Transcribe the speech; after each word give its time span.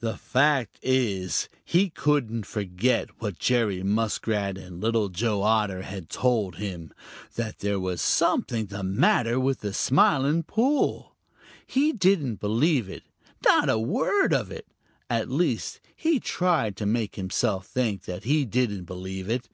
The 0.00 0.16
fact 0.16 0.80
is 0.82 1.48
he 1.64 1.88
couldn't 1.88 2.46
forget 2.46 3.22
what 3.22 3.38
Jerry 3.38 3.84
Muskrat 3.84 4.58
and 4.58 4.80
Little 4.80 5.08
Joe 5.08 5.42
Otter 5.42 5.82
had 5.82 6.10
told 6.10 6.56
him 6.56 6.92
that 7.36 7.60
there 7.60 7.78
was 7.78 8.02
something 8.02 8.66
the 8.66 8.82
matter 8.82 9.38
with 9.38 9.60
the 9.60 9.72
Smiling 9.72 10.42
Pool. 10.42 11.14
He 11.64 11.92
didn't 11.92 12.40
believe 12.40 12.88
it, 12.90 13.04
not 13.44 13.68
a 13.68 13.78
word 13.78 14.32
of 14.34 14.50
it. 14.50 14.66
At 15.08 15.30
least 15.30 15.80
he 15.94 16.18
tried 16.18 16.74
to 16.78 16.84
make 16.84 17.14
himself 17.14 17.64
think 17.68 18.02
that 18.02 18.24
he 18.24 18.44
didn't 18.44 18.82
believe 18.82 19.30
it. 19.30 19.48